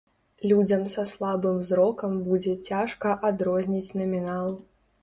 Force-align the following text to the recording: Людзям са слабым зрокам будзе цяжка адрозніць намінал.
Людзям 0.51 0.85
са 0.93 1.03
слабым 1.11 1.61
зрокам 1.71 2.17
будзе 2.31 2.57
цяжка 2.71 3.15
адрозніць 3.31 3.89
намінал. 4.03 4.53